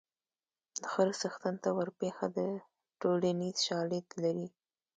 [0.79, 2.47] د خره څښتن ته ورپېښه ده
[3.01, 4.47] ټولنیز شالید لري